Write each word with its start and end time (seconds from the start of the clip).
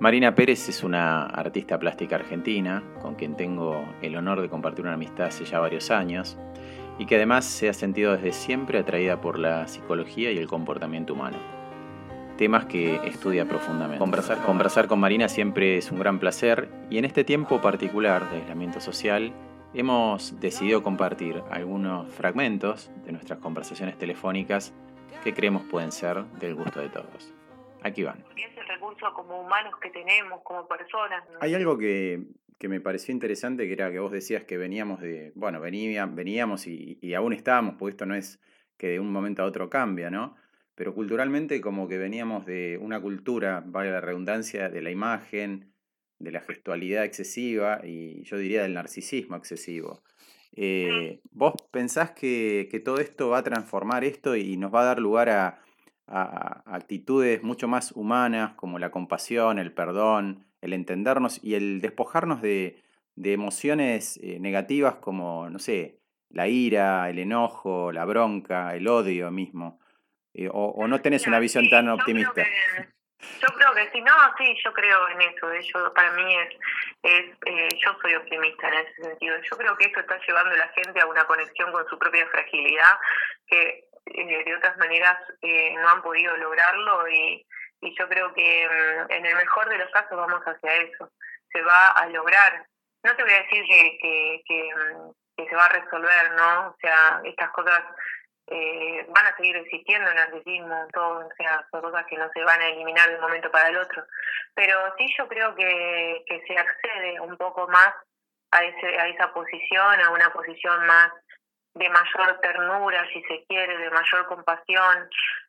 Marina 0.00 0.34
Pérez 0.34 0.68
es 0.68 0.82
una 0.82 1.24
artista 1.24 1.78
plástica 1.78 2.16
argentina 2.16 2.82
con 3.00 3.14
quien 3.14 3.36
tengo 3.36 3.84
el 4.02 4.16
honor 4.16 4.42
de 4.42 4.48
compartir 4.48 4.84
una 4.84 4.94
amistad 4.94 5.26
hace 5.26 5.44
ya 5.44 5.60
varios 5.60 5.90
años 5.90 6.36
y 6.98 7.06
que 7.06 7.16
además 7.16 7.44
se 7.44 7.68
ha 7.68 7.72
sentido 7.72 8.12
desde 8.12 8.32
siempre 8.32 8.78
atraída 8.78 9.20
por 9.20 9.38
la 9.38 9.66
psicología 9.66 10.30
y 10.32 10.38
el 10.38 10.46
comportamiento 10.48 11.14
humano. 11.14 11.38
Temas 12.36 12.66
que 12.66 12.96
estudia 13.04 13.46
profundamente. 13.46 13.98
Conversar, 13.98 14.42
conversar 14.42 14.88
con 14.88 14.98
Marina 14.98 15.28
siempre 15.28 15.78
es 15.78 15.90
un 15.90 16.00
gran 16.00 16.18
placer 16.18 16.68
y 16.90 16.98
en 16.98 17.04
este 17.04 17.22
tiempo 17.22 17.60
particular 17.60 18.28
de 18.30 18.38
aislamiento 18.38 18.80
social 18.80 19.32
hemos 19.72 20.38
decidido 20.40 20.82
compartir 20.82 21.42
algunos 21.50 22.12
fragmentos 22.12 22.90
de 23.04 23.12
nuestras 23.12 23.38
conversaciones 23.38 23.96
telefónicas 23.96 24.72
que 25.22 25.32
creemos 25.32 25.62
pueden 25.62 25.92
ser 25.92 26.24
del 26.40 26.54
gusto 26.54 26.80
de 26.80 26.88
todos. 26.88 27.32
Aquí 27.84 28.02
van. 28.02 28.24
Es 28.34 28.56
el 28.56 28.66
recurso 28.66 29.12
como 29.12 29.42
humanos 29.42 29.74
que 29.80 29.90
tenemos, 29.90 30.40
como 30.42 30.66
personas. 30.66 31.22
Hay 31.40 31.54
algo 31.54 31.76
que, 31.76 32.22
que, 32.58 32.66
me 32.66 32.80
pareció 32.80 33.12
interesante, 33.12 33.66
que 33.66 33.74
era 33.74 33.92
que 33.92 33.98
vos 33.98 34.10
decías 34.10 34.44
que 34.44 34.56
veníamos 34.56 35.02
de, 35.02 35.32
bueno, 35.34 35.60
venía, 35.60 36.06
veníamos 36.06 36.66
y, 36.66 36.98
y, 37.02 37.12
aún 37.12 37.34
estábamos, 37.34 37.74
porque 37.78 37.90
esto 37.90 38.06
no 38.06 38.14
es 38.14 38.40
que 38.78 38.88
de 38.88 39.00
un 39.00 39.12
momento 39.12 39.42
a 39.42 39.44
otro 39.44 39.68
cambia, 39.68 40.10
¿no? 40.10 40.34
Pero 40.74 40.94
culturalmente 40.94 41.60
como 41.60 41.86
que 41.86 41.98
veníamos 41.98 42.46
de 42.46 42.78
una 42.80 43.02
cultura, 43.02 43.62
vale 43.66 43.90
la 43.90 44.00
redundancia, 44.00 44.70
de 44.70 44.80
la 44.80 44.90
imagen, 44.90 45.74
de 46.18 46.32
la 46.32 46.40
gestualidad 46.40 47.04
excesiva 47.04 47.80
y 47.84 48.22
yo 48.24 48.38
diría 48.38 48.62
del 48.62 48.72
narcisismo 48.72 49.36
excesivo. 49.36 50.02
Eh, 50.56 51.20
¿Vos 51.32 51.52
pensás 51.70 52.12
que, 52.12 52.66
que 52.70 52.80
todo 52.80 52.98
esto 52.98 53.28
va 53.28 53.38
a 53.38 53.42
transformar 53.42 54.04
esto 54.04 54.36
y 54.36 54.56
nos 54.56 54.72
va 54.74 54.80
a 54.80 54.84
dar 54.86 55.00
lugar 55.00 55.28
a 55.28 55.63
a, 56.06 56.62
actitudes 56.66 57.42
mucho 57.42 57.68
más 57.68 57.92
humanas 57.92 58.54
como 58.54 58.78
la 58.78 58.90
compasión, 58.90 59.58
el 59.58 59.72
perdón, 59.72 60.46
el 60.60 60.72
entendernos 60.72 61.42
y 61.42 61.54
el 61.54 61.80
despojarnos 61.80 62.42
de, 62.42 62.82
de 63.16 63.32
emociones 63.32 64.18
eh, 64.22 64.38
negativas 64.40 64.96
como, 64.96 65.48
no 65.50 65.58
sé, 65.58 66.00
la 66.30 66.48
ira, 66.48 67.08
el 67.10 67.18
enojo, 67.18 67.92
la 67.92 68.04
bronca, 68.04 68.74
el 68.74 68.88
odio 68.88 69.30
mismo. 69.30 69.80
Eh, 70.34 70.48
o, 70.48 70.66
o, 70.66 70.88
no 70.88 71.00
tenés 71.00 71.26
una 71.26 71.38
visión 71.38 71.68
tan 71.70 71.88
optimista? 71.88 72.44
Yo 73.40 73.48
creo 73.56 73.72
que 73.74 73.90
sí, 73.92 74.00
no, 74.02 74.12
sí, 74.36 74.54
yo 74.62 74.72
creo 74.72 75.08
en 75.10 75.20
eso. 75.22 75.46
Yo, 75.72 75.94
para 75.94 76.12
mí 76.12 76.34
es, 76.34 76.54
es 77.02 77.26
eh, 77.46 77.68
yo 77.82 77.96
soy 78.02 78.14
optimista 78.14 78.68
en 78.68 78.74
ese 78.74 79.02
sentido. 79.02 79.36
Yo 79.50 79.56
creo 79.56 79.76
que 79.76 79.86
esto 79.86 80.00
está 80.00 80.18
llevando 80.26 80.50
a 80.54 80.58
la 80.58 80.68
gente 80.68 81.00
a 81.00 81.06
una 81.06 81.24
conexión 81.24 81.72
con 81.72 81.88
su 81.88 81.98
propia 81.98 82.26
fragilidad 82.28 82.98
que 83.46 83.88
eh, 84.06 84.44
de 84.44 84.56
otras 84.56 84.76
maneras 84.76 85.16
eh, 85.42 85.74
no 85.74 85.88
han 85.88 86.02
podido 86.02 86.36
lograrlo 86.36 87.08
y, 87.08 87.46
y 87.80 87.94
yo 87.98 88.08
creo 88.08 88.32
que 88.34 88.68
mm, 88.68 89.12
en 89.12 89.26
el 89.26 89.36
mejor 89.36 89.68
de 89.68 89.78
los 89.78 89.90
casos 89.90 90.16
vamos 90.16 90.42
hacia 90.42 90.74
eso. 90.76 91.10
Se 91.52 91.62
va 91.62 91.88
a 91.90 92.06
lograr. 92.08 92.66
No 93.02 93.14
te 93.16 93.22
voy 93.22 93.32
a 93.32 93.42
decir 93.42 93.64
que, 93.66 93.98
que, 94.00 94.42
que, 94.46 94.70
mm, 94.74 95.10
que 95.36 95.48
se 95.48 95.56
va 95.56 95.66
a 95.66 95.80
resolver, 95.80 96.32
¿no? 96.32 96.68
O 96.68 96.76
sea, 96.80 97.20
estas 97.24 97.50
cosas 97.50 97.82
eh, 98.48 99.06
van 99.08 99.26
a 99.26 99.36
seguir 99.36 99.56
existiendo 99.56 100.10
en 100.10 100.18
el 100.18 100.24
narcisismo, 100.24 100.86
todo, 100.92 101.26
o 101.26 101.30
sea, 101.36 101.66
son 101.70 101.80
cosas 101.80 102.04
que 102.06 102.18
no 102.18 102.30
se 102.32 102.44
van 102.44 102.60
a 102.60 102.68
eliminar 102.68 103.08
de 103.08 103.16
un 103.16 103.22
momento 103.22 103.50
para 103.50 103.68
el 103.68 103.76
otro. 103.78 104.04
Pero 104.54 104.78
sí 104.98 105.06
yo 105.18 105.26
creo 105.28 105.54
que, 105.54 106.22
que 106.26 106.42
se 106.46 106.58
accede 106.58 107.20
un 107.20 107.36
poco 107.36 107.66
más 107.68 107.94
a, 108.50 108.64
ese, 108.64 108.98
a 108.98 109.08
esa 109.08 109.32
posición, 109.32 110.00
a 110.00 110.10
una 110.10 110.30
posición 110.30 110.86
más 110.86 111.10
de 111.74 111.88
mayor 111.88 112.40
ternura, 112.40 113.06
si 113.12 113.22
se 113.22 113.44
quiere, 113.48 113.76
de 113.76 113.90
mayor 113.90 114.26
compasión, 114.26 115.08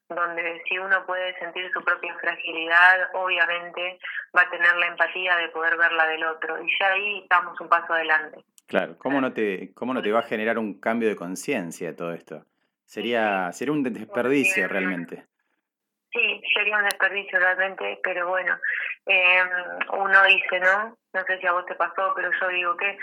donde 0.10 0.62
si 0.68 0.78
uno 0.78 1.06
puede 1.06 1.38
sentir 1.40 1.70
su 1.72 1.84
propia 1.84 2.16
fragilidad, 2.20 3.10
obviamente 3.14 4.00
va 4.36 4.42
a 4.42 4.50
tener 4.50 4.76
la 4.76 4.88
empatía 4.88 5.36
de 5.38 5.50
poder 5.50 5.78
ver 5.78 5.92
la 5.92 6.08
del 6.08 6.24
otro. 6.26 6.62
Y 6.62 6.70
ya 6.80 6.92
ahí 6.92 7.20
estamos 7.20 7.60
un 7.60 7.70
paso 7.70 7.94
adelante. 7.94 8.44
Claro, 8.68 8.98
¿cómo 8.98 9.22
no 9.22 9.34
te, 9.34 9.74
cómo 9.74 9.94
no 9.94 10.02
te 10.02 10.12
va 10.12 10.20
a 10.20 10.24
generar 10.24 10.58
un 10.58 10.80
cambio 10.80 11.10
de 11.10 11.16
conciencia 11.16 11.96
todo 11.96 12.14
esto? 12.14 12.46
Sería, 12.86 13.52
sería 13.52 13.74
un 13.74 13.84
desperdicio 13.84 14.68
realmente. 14.68 15.26
Sí, 16.12 16.42
sería 16.54 16.78
un 16.78 16.86
desperdicio 16.86 17.40
realmente, 17.40 18.00
pero 18.02 18.30
bueno, 18.30 18.58
eh, 19.06 19.44
uno 19.92 20.24
dice, 20.24 20.60
¿no? 20.60 20.98
No 21.14 21.24
sé 21.26 21.40
si 21.40 21.46
a 21.46 21.52
vos 21.52 21.66
te 21.66 21.76
pasó, 21.76 22.14
pero 22.16 22.32
yo 22.40 22.48
digo 22.48 22.78
que 22.78 22.98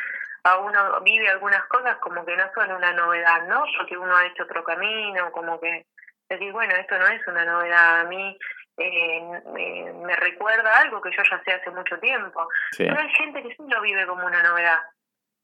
a 0.44 0.58
uno 0.58 1.00
vive 1.02 1.28
algunas 1.28 1.64
cosas 1.66 1.96
como 1.98 2.24
que 2.24 2.36
no 2.36 2.50
son 2.54 2.72
una 2.72 2.92
novedad, 2.92 3.46
¿no? 3.46 3.64
Porque 3.76 3.96
uno 3.96 4.16
ha 4.16 4.26
hecho 4.26 4.44
otro 4.44 4.64
camino, 4.64 5.30
como 5.32 5.60
que 5.60 5.86
decir, 6.28 6.52
bueno, 6.52 6.74
esto 6.74 6.98
no 6.98 7.06
es 7.06 7.26
una 7.26 7.44
novedad 7.44 8.00
a 8.00 8.04
mí. 8.04 8.36
Eh, 8.78 9.20
me, 9.52 9.92
me, 9.92 10.16
recuerda 10.16 10.78
algo 10.78 11.02
que 11.02 11.10
yo 11.10 11.22
ya 11.30 11.42
sé 11.44 11.52
hace 11.52 11.70
mucho 11.70 11.98
tiempo. 12.00 12.48
Sí. 12.72 12.84
Pero 12.84 12.98
hay 12.98 13.10
gente 13.10 13.42
que 13.42 13.50
sí 13.50 13.62
lo 13.68 13.80
vive 13.82 14.06
como 14.06 14.26
una 14.26 14.42
novedad. 14.42 14.78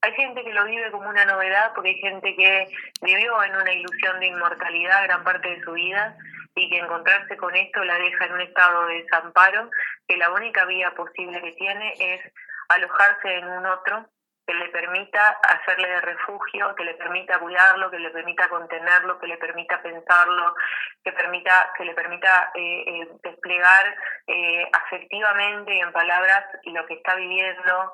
Hay 0.01 0.13
gente 0.13 0.43
que 0.43 0.53
lo 0.53 0.65
vive 0.65 0.91
como 0.91 1.09
una 1.09 1.25
novedad 1.25 1.71
porque 1.75 1.89
hay 1.89 1.99
gente 1.99 2.35
que 2.35 2.67
vivió 3.01 3.43
en 3.43 3.55
una 3.55 3.71
ilusión 3.71 4.19
de 4.19 4.27
inmortalidad 4.27 5.03
gran 5.03 5.23
parte 5.23 5.49
de 5.49 5.61
su 5.61 5.73
vida 5.73 6.15
y 6.55 6.69
que 6.69 6.79
encontrarse 6.79 7.37
con 7.37 7.55
esto 7.55 7.83
la 7.83 7.97
deja 7.99 8.25
en 8.25 8.33
un 8.33 8.41
estado 8.41 8.87
de 8.87 9.03
desamparo, 9.03 9.69
que 10.07 10.17
la 10.17 10.31
única 10.31 10.65
vía 10.65 10.91
posible 10.95 11.41
que 11.41 11.51
tiene 11.53 11.93
es 11.99 12.21
alojarse 12.69 13.37
en 13.37 13.47
un 13.47 13.65
otro 13.65 14.09
que 14.49 14.55
le 14.55 14.69
permita 14.69 15.37
hacerle 15.47 15.87
de 15.89 16.01
refugio, 16.01 16.73
que 16.73 16.83
le 16.83 16.95
permita 16.95 17.37
cuidarlo, 17.37 17.91
que 17.91 17.99
le 17.99 18.09
permita 18.09 18.49
contenerlo, 18.49 19.19
que 19.19 19.27
le 19.27 19.37
permita 19.37 19.79
pensarlo, 19.79 20.55
que 21.03 21.11
permita 21.11 21.71
que 21.77 21.85
le 21.85 21.93
permita 21.93 22.49
eh, 22.55 22.83
eh, 22.87 23.07
desplegar 23.21 23.95
eh, 24.25 24.67
afectivamente 24.73 25.75
y 25.75 25.79
en 25.81 25.91
palabras 25.91 26.45
lo 26.63 26.83
que 26.87 26.95
está 26.95 27.13
viviendo 27.13 27.91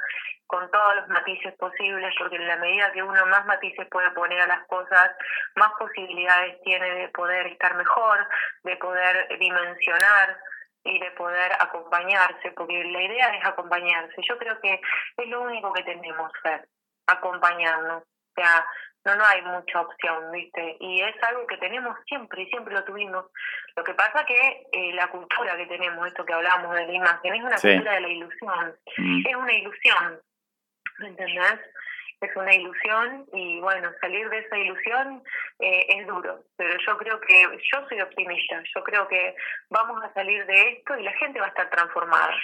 con 0.48 0.72
todos 0.72 0.96
los 0.96 1.10
matices 1.10 1.54
posibles, 1.56 2.16
porque 2.18 2.38
en 2.38 2.48
la 2.48 2.56
medida 2.56 2.94
que 2.94 3.04
uno 3.04 3.26
más 3.26 3.46
matices 3.46 3.86
puede 3.90 4.10
poner 4.12 4.40
a 4.40 4.48
las 4.48 4.66
cosas, 4.68 5.12
más 5.58 5.74
posibilidades 5.78 6.62
tiene 6.64 6.90
de 6.90 7.10
poder 7.10 7.48
estar 7.48 7.76
mejor, 7.76 8.30
de 8.64 8.78
poder 8.78 9.28
dimensionar 9.40 10.38
y 10.86 11.00
de 11.00 11.12
poder 11.12 11.52
acompañarse, 11.60 12.52
porque 12.52 12.84
la 12.84 13.02
idea 13.02 13.36
es 13.36 13.46
acompañarse. 13.46 14.16
Yo 14.22 14.38
creo 14.38 14.60
que 14.62 14.80
es 15.18 15.28
lo 15.28 15.42
único 15.42 15.74
que 15.74 15.84
tenemos 15.84 16.32
que 16.32 16.50
hacer, 16.50 16.68
acompañarnos. 17.08 18.04
O 18.04 18.42
sea, 18.42 18.66
no, 19.06 19.16
no 19.16 19.26
hay 19.26 19.42
mucha 19.42 19.82
opción, 19.82 20.32
¿viste? 20.32 20.78
Y 20.80 21.02
es 21.02 21.16
algo 21.24 21.48
que 21.48 21.58
tenemos 21.58 21.98
siempre 22.08 22.44
y 22.44 22.50
siempre 22.50 22.74
lo 22.74 22.84
tuvimos. 22.84 23.26
Lo 23.76 23.84
que 23.84 23.94
pasa 23.94 24.26
que 24.26 24.68
eh, 24.72 24.94
la 24.94 25.08
cultura 25.08 25.58
que 25.58 25.66
tenemos, 25.66 26.08
esto 26.08 26.26
que 26.26 26.34
hablamos 26.34 26.76
de 26.76 26.88
la 26.88 26.94
imagen, 26.94 27.34
es 27.34 27.42
una 27.42 27.60
cultura 27.60 27.94
de 27.94 28.02
la 28.02 28.08
ilusión. 28.10 28.76
Mm. 28.98 29.28
Es 29.28 29.36
una 29.36 29.54
ilusión, 29.54 30.22
¿me 31.00 31.08
entendés? 31.08 31.60
Es 32.22 32.36
una 32.36 32.54
ilusión 32.54 33.26
y 33.34 33.60
bueno, 33.60 33.92
salir 34.02 34.30
de 34.30 34.40
esa 34.40 34.58
ilusión 34.58 35.24
eh, 35.60 35.86
es 35.90 36.08
duro, 36.08 36.44
pero 36.56 36.78
yo 36.86 36.98
creo 36.98 37.20
que 37.22 37.42
yo 37.42 37.88
soy 37.88 38.02
optimista, 38.02 38.62
yo 38.76 38.84
creo 38.84 39.08
que 39.08 39.36
vamos 39.70 40.04
a 40.04 40.14
salir 40.14 40.46
de 40.46 40.70
esto 40.70 40.98
y 40.98 41.04
la 41.04 41.14
gente 41.14 41.40
va 41.40 41.48
a 41.48 41.50
estar 41.50 41.70
transformada. 41.70 42.36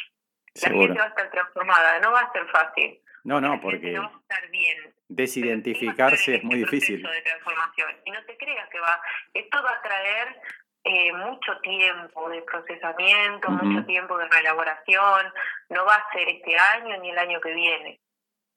La 0.62 0.70
gente 0.70 1.00
va 1.00 1.06
a 1.06 1.10
estar 1.10 1.32
transformada, 1.32 2.00
no 2.00 2.12
va 2.12 2.22
a 2.22 2.32
ser 2.34 2.46
fácil. 2.48 3.00
No, 3.24 3.40
no, 3.40 3.62
porque 3.62 3.92
no 3.92 4.02
va 4.02 4.08
a 4.08 4.20
estar 4.20 4.50
bien. 4.50 4.94
desidentificarse 5.08 6.36
es 6.36 6.44
muy 6.44 6.58
difícil. 6.58 7.04
De 7.04 7.22
transformación. 7.22 7.96
Y 8.06 8.12
no 8.12 8.24
te 8.26 8.36
creas 8.38 8.68
que 8.70 8.80
va, 8.80 9.00
esto 9.34 9.64
va 9.64 9.72
a 9.72 9.82
traer 9.82 10.42
eh, 10.84 11.14
mucho 11.14 11.58
tiempo 11.62 12.30
de 12.30 12.42
procesamiento, 12.42 13.48
uh 13.50 13.52
-huh. 13.52 13.64
mucho 13.64 13.86
tiempo 13.86 14.18
de 14.18 14.28
reelaboración, 14.28 15.32
no 15.70 15.86
va 15.86 15.96
a 15.96 16.12
ser 16.12 16.28
este 16.28 16.58
año 16.58 16.98
ni 16.98 17.12
el 17.12 17.18
año 17.18 17.40
que 17.40 17.54
viene. 17.54 18.00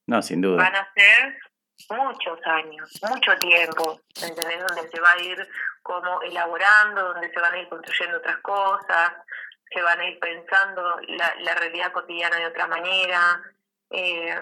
No, 0.07 0.21
sin 0.21 0.41
duda. 0.41 0.63
Van 0.63 0.75
a 0.75 0.93
ser 0.93 1.37
muchos 1.89 2.39
años, 2.45 2.89
mucho 3.09 3.37
tiempo, 3.37 3.99
¿entendés? 4.21 4.59
Donde 4.67 4.89
se 4.89 4.99
va 4.99 5.11
a 5.11 5.19
ir 5.19 5.49
como 5.81 6.21
elaborando, 6.21 7.13
donde 7.13 7.31
se 7.31 7.39
van 7.39 7.53
a 7.53 7.59
ir 7.59 7.69
construyendo 7.69 8.17
otras 8.17 8.37
cosas, 8.37 9.13
se 9.71 9.81
van 9.81 9.99
a 9.99 10.05
ir 10.07 10.19
pensando 10.19 10.99
la, 11.07 11.35
la 11.39 11.55
realidad 11.55 11.91
cotidiana 11.91 12.37
de 12.37 12.47
otra 12.47 12.67
manera. 12.67 13.41
Eh, 13.91 14.35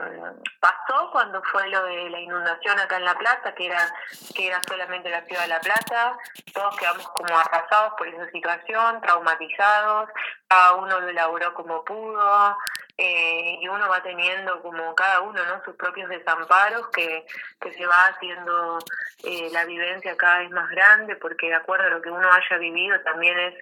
pasó 0.60 1.12
cuando 1.12 1.44
fue 1.44 1.68
lo 1.68 1.83
de 1.83 2.09
la 2.09 2.19
inundación 2.19 2.80
acá 2.80 2.98
en 2.98 3.06
La 3.06 3.18
Plata, 3.18 3.54
que 3.54 3.66
era, 3.66 3.94
que 4.33 4.48
era 4.48 4.62
solamente 4.68 5.09
la 5.09 5.25
ciudad 5.25 5.42
de 5.42 5.48
La 5.50 5.59
Plata, 5.59 6.18
todos 6.54 6.77
quedamos 6.77 7.07
como 7.09 7.38
arrasados 7.38 7.94
por 7.98 8.07
esa 8.07 8.30
situación, 8.31 9.01
traumatizados, 9.01 10.09
cada 10.48 10.74
uno 10.75 11.00
lo 11.01 11.09
elaboró 11.09 11.54
como 11.54 11.83
pudo, 11.83 12.57
eh, 12.98 13.57
y 13.60 13.68
uno 13.68 13.90
va 13.90 14.04
teniendo 14.04 14.62
como 14.62 14.94
cada 14.94 15.22
uno 15.22 15.44
no 15.45 15.63
sus 15.66 15.75
propios 15.75 16.10
desamparos 16.10 16.88
que, 16.90 17.25
que 17.60 17.74
se 17.74 17.86
va 17.88 18.06
haciendo 18.07 18.78
eh, 19.24 19.50
la 19.51 19.66
vivencia 19.66 20.16
cada 20.16 20.40
vez 20.40 20.51
más 20.51 20.69
grande 20.69 21.16
porque 21.16 21.48
de 21.48 21.56
acuerdo 21.56 21.88
a 21.88 21.90
lo 21.90 22.01
que 22.01 22.12
uno 22.12 22.31
haya 22.31 22.57
vivido 22.57 23.00
también 23.01 23.38
es 23.40 23.56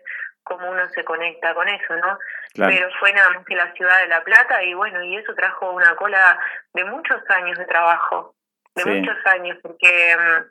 como 0.44 0.70
uno 0.70 0.90
se 0.90 1.04
conecta 1.06 1.54
con 1.54 1.68
eso, 1.68 1.96
¿no? 1.96 2.18
Claro. 2.54 2.74
Pero 2.74 2.90
fue 3.00 3.14
nada 3.14 3.30
más 3.30 3.46
que 3.46 3.56
la 3.56 3.72
ciudad 3.74 4.00
de 4.00 4.08
La 4.08 4.24
Plata 4.24 4.64
y 4.64 4.74
bueno, 4.74 5.02
y 5.04 5.16
eso 5.16 5.34
trajo 5.36 5.72
una 5.72 5.96
cola 5.96 6.40
de 6.74 6.84
muchos 6.86 7.22
años 7.30 7.58
de 7.58 7.66
trabajo, 7.66 8.36
de 8.76 8.84
sí. 8.84 8.90
muchos 8.90 9.18
años, 9.28 9.58
porque 9.62 10.16
um, 10.18 10.44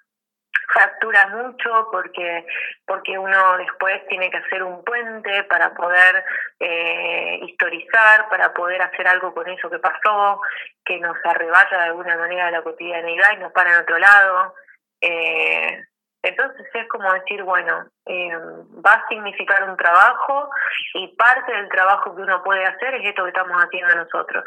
fractura 0.72 1.26
mucho 1.28 1.88
porque 1.90 2.46
porque 2.86 3.18
uno 3.18 3.56
después 3.58 4.06
tiene 4.08 4.30
que 4.30 4.38
hacer 4.38 4.62
un 4.62 4.84
puente 4.84 5.44
para 5.44 5.74
poder 5.74 6.24
eh, 6.58 7.40
historizar, 7.42 8.28
para 8.28 8.52
poder 8.52 8.82
hacer 8.82 9.06
algo 9.06 9.32
con 9.34 9.48
eso 9.48 9.70
que 9.70 9.78
pasó, 9.78 10.40
que 10.84 10.98
nos 10.98 11.16
arrebata 11.24 11.78
de 11.78 11.84
alguna 11.84 12.16
manera 12.16 12.50
la 12.50 12.62
cotidianidad 12.62 13.32
y 13.34 13.36
nos 13.38 13.52
para 13.52 13.74
en 13.74 13.82
otro 13.82 13.98
lado. 13.98 14.54
Eh, 15.00 15.84
entonces 16.22 16.66
es 16.74 16.88
como 16.88 17.12
decir, 17.14 17.42
bueno, 17.42 17.86
eh, 18.06 18.36
va 18.84 18.92
a 18.92 19.08
significar 19.08 19.68
un 19.68 19.76
trabajo 19.76 20.50
y 20.94 21.08
parte 21.16 21.52
del 21.52 21.68
trabajo 21.68 22.14
que 22.14 22.22
uno 22.22 22.42
puede 22.42 22.64
hacer 22.64 22.94
es 22.94 23.06
esto 23.06 23.22
que 23.22 23.30
estamos 23.30 23.56
haciendo 23.56 23.94
nosotros, 23.94 24.44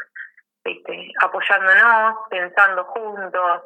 ¿viste? 0.64 1.10
apoyándonos, 1.20 2.16
pensando 2.30 2.84
juntos, 2.84 3.62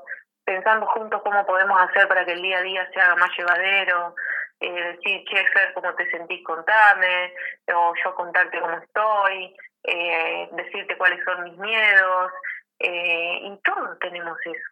pensando 0.49 0.87
juntos 0.87 1.21
cómo 1.23 1.45
podemos 1.45 1.79
hacer 1.79 2.09
para 2.09 2.25
que 2.25 2.33
el 2.33 2.41
día 2.41 2.57
a 2.57 2.63
día 2.63 2.91
se 2.91 2.99
haga 2.99 3.17
más 3.17 3.31
llevadero, 3.37 4.17
eh, 4.61 4.97
decir, 4.97 5.23
che, 5.29 5.47
Fer, 5.49 5.75
¿cómo 5.75 5.95
te 5.95 6.11
sentís? 6.11 6.43
Contame, 6.43 7.35
o 7.75 7.93
yo 8.03 8.15
contarte 8.15 8.59
cómo 8.59 8.79
estoy, 8.79 9.55
eh, 9.85 10.49
decirte 10.53 10.97
cuáles 10.97 11.23
son 11.23 11.45
mis 11.45 11.59
miedos, 11.59 12.33
eh, 12.79 13.41
y 13.43 13.61
todos 13.63 13.99
tenemos 13.99 14.39
eso, 14.43 14.71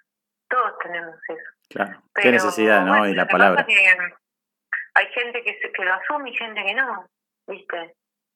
todos 0.49 0.78
tenemos 0.78 1.14
eso. 1.28 1.50
Claro, 1.69 2.02
qué 2.14 2.31
necesidad, 2.31 2.81
¿no? 2.81 3.06
y 3.06 3.14
la 3.14 3.26
palabra. 3.26 3.67
hay 4.94 5.06
gente 5.08 5.43
que, 5.43 5.58
se, 5.61 5.72
que 5.72 5.84
lo 5.84 5.93
asume 5.93 6.31
y 6.31 6.37
gente 6.37 6.64
que 6.64 6.75
no, 6.75 7.06
¿viste? 7.49 7.94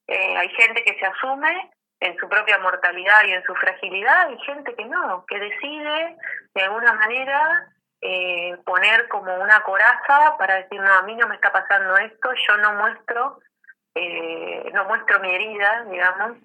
Eh, 0.08 0.36
hay 0.36 0.48
gente 0.50 0.84
que 0.84 0.98
se 0.98 1.06
asume 1.06 1.70
en 2.00 2.16
su 2.16 2.28
propia 2.28 2.58
mortalidad 2.58 3.24
y 3.26 3.32
en 3.32 3.42
su 3.44 3.54
fragilidad 3.54 4.30
y 4.30 4.38
gente 4.44 4.74
que 4.74 4.84
no, 4.86 5.24
que 5.26 5.38
decide 5.38 6.16
de 6.54 6.62
alguna 6.62 6.94
manera 6.94 7.68
eh, 8.00 8.56
poner 8.64 9.06
como 9.08 9.34
una 9.36 9.60
coraza 9.60 10.36
para 10.38 10.56
decir, 10.56 10.80
no, 10.80 10.92
a 10.92 11.02
mí 11.02 11.14
no 11.16 11.28
me 11.28 11.34
está 11.34 11.52
pasando 11.52 11.96
esto, 11.98 12.30
yo 12.48 12.56
no 12.56 12.72
muestro, 12.74 13.40
eh, 13.94 14.70
no 14.72 14.84
muestro 14.86 15.20
mi 15.20 15.34
herida, 15.34 15.84
digamos, 15.90 16.38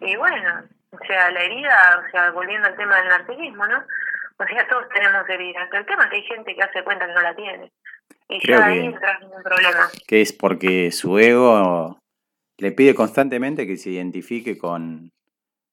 y 0.00 0.14
bueno, 0.16 0.64
o 0.90 0.98
sea, 1.06 1.30
la 1.30 1.42
herida, 1.42 2.04
o 2.06 2.10
sea, 2.10 2.30
volviendo 2.30 2.68
al 2.68 2.76
tema 2.76 2.96
del 2.96 3.08
narcisismo, 3.08 3.66
¿no? 3.66 3.84
O 4.38 4.44
sea, 4.44 4.68
todos 4.68 4.88
tenemos 4.90 5.28
heridas. 5.28 5.68
El 5.72 5.86
tema 5.86 6.04
es 6.04 6.10
que 6.10 6.16
hay 6.16 6.22
gente 6.22 6.54
que 6.54 6.62
hace 6.62 6.84
cuenta 6.84 7.06
que 7.06 7.12
no 7.12 7.20
la 7.20 7.34
tiene. 7.34 7.72
Y 8.28 8.46
ya 8.46 8.64
ahí 8.64 8.86
entra 8.86 9.18
un 9.22 9.42
problema. 9.42 9.88
Que 10.06 10.20
es 10.20 10.32
porque 10.32 10.92
su 10.92 11.18
ego 11.18 11.98
le 12.58 12.72
pide 12.72 12.94
constantemente 12.94 13.66
que 13.66 13.76
se 13.76 13.90
identifique 13.90 14.58
con, 14.58 15.12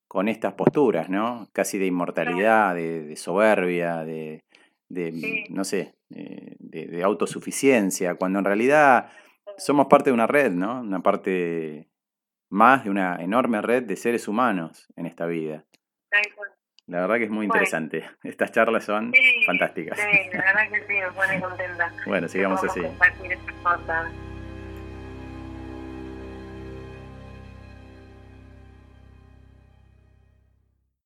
con 0.08 0.28
estas 0.28 0.54
posturas, 0.54 1.10
¿no? 1.10 1.50
Casi 1.52 1.78
de 1.78 1.88
inmortalidad, 1.88 2.76
de, 2.76 3.16
soberbia, 3.16 4.06
de, 4.06 4.44
de 4.88 5.46
no 5.50 5.64
sé, 5.64 5.96
de, 6.10 6.56
de, 6.60 7.04
autosuficiencia, 7.04 8.16
cuando 8.16 8.40
en 8.40 8.46
realidad 8.46 9.10
somos 9.58 9.88
parte 9.88 10.12
de 10.12 10.14
una 10.14 10.28
red, 10.28 10.52
¿no? 10.52 10.82
Una 10.82 11.02
parte 11.02 11.90
más 12.50 12.84
de 12.84 12.92
una 12.92 13.18
enorme 13.22 13.62
red 13.62 13.84
de 13.84 13.96
seres 13.96 14.28
humanos 14.28 14.88
en 14.96 15.08
esta 15.08 15.26
vida. 15.26 15.66
La 16.88 17.02
verdad 17.02 17.18
que 17.18 17.24
es 17.24 17.32
muy 17.32 17.46
interesante. 17.46 18.06
Estas 18.24 18.52
charlas 18.52 18.86
son 18.86 19.12
fantásticas. 19.48 20.00
Sí, 20.00 20.30
la 20.32 20.44
verdad 20.44 20.72
que 20.72 20.82
sí, 20.82 20.94
me 20.94 21.12
pone 21.12 21.42
contenta. 21.42 21.92
Bueno, 22.06 22.28
sigamos 22.28 22.64
así. 22.64 22.82